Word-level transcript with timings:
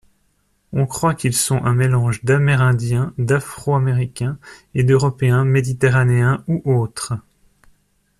On 0.73 0.87
croit 0.87 1.13
qu’ils 1.13 1.35
sont 1.35 1.63
un 1.63 1.75
mélange 1.75 2.23
d’amérindiens, 2.25 3.13
d’afro-américains 3.19 4.39
et 4.73 4.83
d’européens 4.83 5.45
méditerranéens 5.45 6.43
ou 6.47 6.63
autres. 6.73 7.13